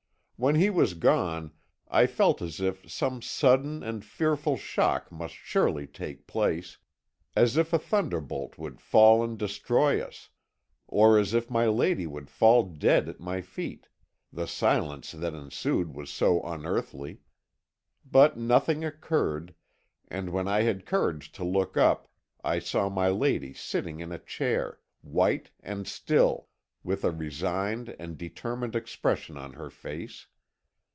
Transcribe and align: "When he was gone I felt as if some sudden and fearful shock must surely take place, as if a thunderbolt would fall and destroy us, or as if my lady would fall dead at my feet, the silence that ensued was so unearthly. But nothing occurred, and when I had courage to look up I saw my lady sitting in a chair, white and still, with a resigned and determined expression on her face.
"When 0.37 0.55
he 0.55 0.71
was 0.71 0.95
gone 0.95 1.51
I 1.87 2.07
felt 2.07 2.41
as 2.41 2.59
if 2.59 2.91
some 2.91 3.21
sudden 3.21 3.83
and 3.83 4.03
fearful 4.03 4.57
shock 4.57 5.11
must 5.11 5.35
surely 5.35 5.85
take 5.85 6.25
place, 6.25 6.79
as 7.35 7.57
if 7.57 7.71
a 7.73 7.77
thunderbolt 7.77 8.57
would 8.57 8.81
fall 8.81 9.23
and 9.23 9.37
destroy 9.37 10.01
us, 10.03 10.29
or 10.87 11.19
as 11.19 11.35
if 11.35 11.51
my 11.51 11.67
lady 11.67 12.07
would 12.07 12.27
fall 12.27 12.63
dead 12.63 13.07
at 13.07 13.19
my 13.19 13.41
feet, 13.41 13.87
the 14.33 14.47
silence 14.47 15.11
that 15.11 15.35
ensued 15.35 15.93
was 15.93 16.09
so 16.09 16.41
unearthly. 16.41 17.19
But 18.03 18.35
nothing 18.35 18.83
occurred, 18.83 19.53
and 20.07 20.31
when 20.31 20.47
I 20.47 20.63
had 20.63 20.87
courage 20.87 21.31
to 21.33 21.43
look 21.43 21.77
up 21.77 22.09
I 22.43 22.57
saw 22.57 22.89
my 22.89 23.09
lady 23.09 23.53
sitting 23.53 23.99
in 23.99 24.11
a 24.11 24.17
chair, 24.17 24.79
white 25.01 25.51
and 25.59 25.87
still, 25.87 26.47
with 26.83 27.03
a 27.05 27.11
resigned 27.11 27.95
and 27.99 28.17
determined 28.17 28.75
expression 28.75 29.37
on 29.37 29.53
her 29.53 29.69
face. 29.69 30.25